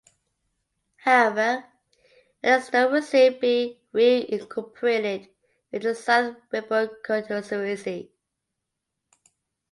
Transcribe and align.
However, 0.95 1.63
Eccleston 2.43 2.91
will 2.91 3.03
soon 3.03 3.39
be 3.39 3.79
re-incorporated 3.91 5.29
into 5.71 5.89
the 5.89 5.93
South 5.93 6.37
Ribble 6.51 6.87
constituency. 7.05 8.11